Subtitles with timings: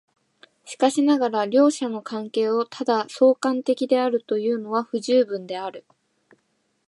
[0.65, 5.85] しかしながら両者の関係をただ相関的であるというのは不十分である。